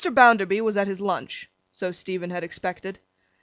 [0.15, 1.47] Bounderby was at his lunch.
[1.71, 2.99] So Stephen had expected.